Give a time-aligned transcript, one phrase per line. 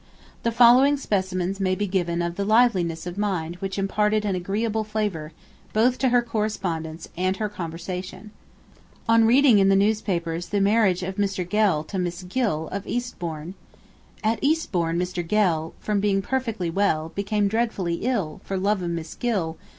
[0.41, 4.83] The following specimens may be given of the liveliness of mind which imparted an agreeable
[4.83, 5.31] flavour
[5.73, 8.31] both to her correspondence and her conversation:
[9.07, 11.47] ON READING IN THE NEWSPAPERS THE MARRIAGE OF MR.
[11.47, 13.53] GELL TO MISS GILL, OF EASTBOURNE.
[14.23, 15.21] At Eastbourne Mr.
[15.27, 19.55] Gell, From being perfectly well, Became dreadfully ill, For love of Miss Gill.